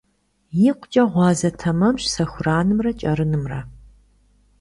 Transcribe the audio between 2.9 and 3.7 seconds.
кӀэрынымрэ.